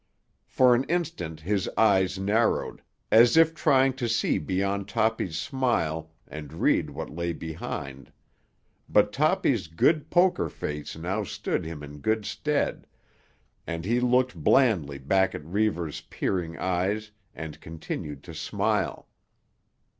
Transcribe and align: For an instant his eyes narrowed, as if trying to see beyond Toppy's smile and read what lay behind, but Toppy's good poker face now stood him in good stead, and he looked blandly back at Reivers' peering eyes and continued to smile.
For 0.47 0.73
an 0.73 0.83
instant 0.85 1.41
his 1.41 1.69
eyes 1.77 2.17
narrowed, 2.17 2.81
as 3.11 3.37
if 3.37 3.53
trying 3.53 3.93
to 3.97 4.09
see 4.09 4.39
beyond 4.39 4.87
Toppy's 4.87 5.37
smile 5.37 6.09
and 6.27 6.53
read 6.53 6.89
what 6.89 7.11
lay 7.11 7.33
behind, 7.33 8.11
but 8.89 9.13
Toppy's 9.13 9.67
good 9.67 10.09
poker 10.09 10.49
face 10.49 10.95
now 10.97 11.23
stood 11.23 11.65
him 11.65 11.83
in 11.83 11.99
good 11.99 12.25
stead, 12.25 12.87
and 13.67 13.85
he 13.85 13.99
looked 13.99 14.33
blandly 14.35 14.97
back 14.97 15.35
at 15.35 15.45
Reivers' 15.45 16.01
peering 16.09 16.57
eyes 16.57 17.11
and 17.35 17.61
continued 17.61 18.23
to 18.23 18.33
smile. 18.33 19.07